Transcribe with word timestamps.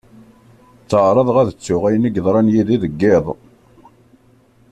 Tteɛraḍeɣ 0.83 1.37
ad 1.39 1.49
ttuɣ 1.51 1.83
ayen 1.87 2.07
i 2.07 2.09
yeḍran 2.15 2.51
yid-i 2.53 2.77
deg 2.83 2.93
yiḍ. 2.99 3.25